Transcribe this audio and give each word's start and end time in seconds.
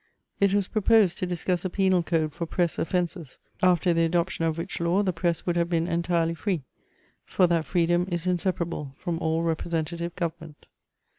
It 0.39 0.55
was 0.55 0.67
proposed 0.67 1.19
to 1.19 1.27
discuss 1.27 1.63
a 1.63 1.69
penal 1.69 2.01
code 2.01 2.33
for 2.33 2.47
press 2.47 2.79
offenses, 2.79 3.37
after 3.61 3.93
the 3.93 4.03
adoption 4.03 4.45
of 4.45 4.57
which 4.57 4.79
law 4.79 5.03
the 5.03 5.13
press 5.13 5.45
would 5.45 5.55
have 5.55 5.69
been 5.69 5.87
entirely 5.87 6.33
free, 6.33 6.63
for 7.23 7.45
that 7.45 7.65
freedom 7.65 8.07
is 8.09 8.25
inseparable 8.25 8.95
from 8.97 9.19
all 9.19 9.43
representative 9.43 10.15
government.... 10.15 10.65